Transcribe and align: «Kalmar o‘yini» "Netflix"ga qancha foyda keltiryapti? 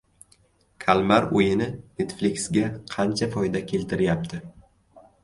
«Kalmar 0.85 1.27
o‘yini» 1.39 1.67
"Netflix"ga 2.01 2.71
qancha 2.95 3.29
foyda 3.37 3.63
keltiryapti? 3.73 4.41